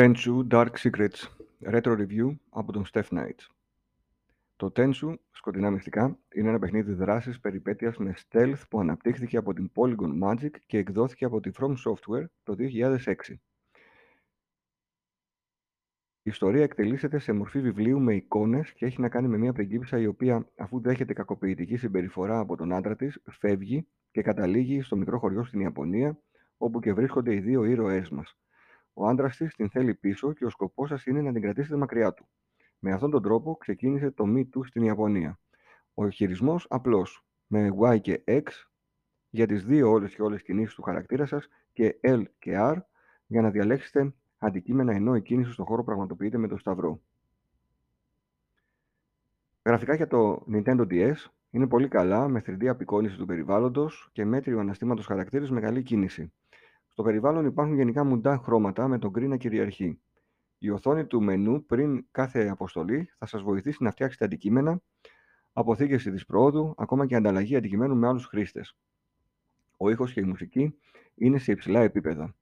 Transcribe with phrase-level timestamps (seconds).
[0.00, 1.28] Tenchu Dark Secrets
[1.72, 3.38] Retro Review από τον Steph Knight.
[4.56, 9.70] Το Tenchu, σκοτεινά μυστικά, είναι ένα παιχνίδι δράσης περιπέτειας με stealth που αναπτύχθηκε από την
[9.74, 13.14] Polygon Magic και εκδόθηκε από τη From Software το 2006.
[16.22, 19.98] Η ιστορία εκτελήσεται σε μορφή βιβλίου με εικόνες και έχει να κάνει με μια πριγκίπισσα
[19.98, 25.18] η οποία αφού δέχεται κακοποιητική συμπεριφορά από τον άντρα της, φεύγει και καταλήγει στο μικρό
[25.18, 26.18] χωριό στην Ιαπωνία,
[26.56, 28.36] όπου και βρίσκονται οι δύο ήρωές μας.
[28.92, 32.14] Ο άντρας της την θέλει πίσω και ο σκοπός σας είναι να την κρατήσετε μακριά
[32.14, 32.28] του.
[32.78, 35.38] Με αυτόν τον τρόπο ξεκίνησε το Me Too στην Ιαπωνία.
[35.94, 38.42] Ο χειρισμός απλός, με Y και X
[39.30, 42.76] για τις δύο όλες και όλες κινήσεις του χαρακτήρα σας και L και R
[43.26, 47.00] για να διαλέξετε αντικείμενα ενώ η κίνηση στον χώρο πραγματοποιείται με το σταυρό.
[49.64, 51.14] Γραφικά για το Nintendo DS
[51.50, 56.32] είναι πολύ καλά με 3D απεικόνηση του περιβάλλοντος και μέτριο αναστήματος χαρακτήρες με καλή κίνηση.
[56.92, 60.00] Στο περιβάλλον υπάρχουν γενικά μουντά χρώματα με τον γκρι να κυριαρχεί.
[60.58, 64.80] Η οθόνη του μενού πριν κάθε αποστολή θα σας βοηθήσει να φτιάξετε αντικείμενα,
[65.52, 68.76] αποθήκευση της πρόοδου, ακόμα και ανταλλαγή αντικειμένου με άλλους χρήστες.
[69.76, 70.78] Ο ήχος και η μουσική
[71.14, 72.34] είναι σε υψηλά επίπεδα.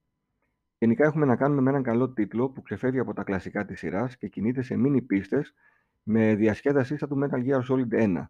[0.78, 4.16] Γενικά έχουμε να κάνουμε με έναν καλό τίτλο που ξεφεύγει από τα κλασικά της σειράς
[4.16, 5.54] και κινείται σε μίνι πίστες
[6.02, 8.24] με διασκέδασή στα του Metal Gear Solid 1.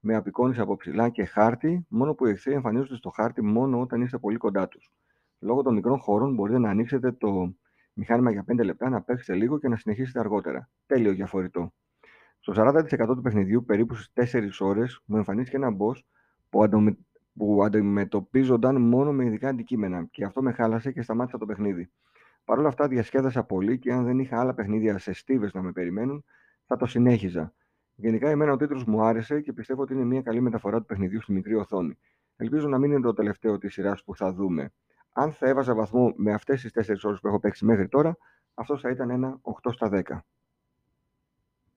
[0.00, 4.00] Με απεικόνιση από ψηλά και χάρτη, μόνο που οι εχθροί εμφανίζονται στο χάρτη μόνο όταν
[4.00, 4.92] είστε πολύ κοντά τους.
[5.38, 7.54] Λόγω των μικρών χώρων μπορείτε να ανοίξετε το
[7.92, 10.70] μηχάνημα για 5 λεπτά, να παίξετε λίγο και να συνεχίσετε αργότερα.
[10.86, 11.72] Τέλειο διαφορετό.
[12.38, 16.02] Στο 40% του παιχνιδιού, περίπου στις 4 ώρες, μου εμφανίστηκε ένα boss
[16.48, 16.98] που, αντιμε...
[17.34, 21.90] που αντιμετωπίζονταν μόνο με ειδικά αντικείμενα και αυτό με χάλασε και σταμάτησα το παιχνίδι.
[22.44, 25.72] Παρ' όλα αυτά, διασκέδασα πολύ και αν δεν είχα άλλα παιχνίδια σε στίβες να με
[25.72, 26.24] περιμένουν,
[26.64, 27.52] θα το συνέχιζα.
[27.94, 31.22] Γενικά, εμένα ο τίτλος μου άρεσε και πιστεύω ότι είναι μια καλή μεταφορά του παιχνιδιού
[31.22, 31.98] στη μικρή οθόνη.
[32.36, 34.72] Ελπίζω να μην είναι το τελευταίο της σειράς που θα δούμε.
[35.20, 38.16] Αν θα έβαζα βαθμό με αυτές τις 4 ώρες που έχω παίξει μέχρι τώρα,
[38.54, 40.24] αυτός θα ήταν ένα 8 στα 10.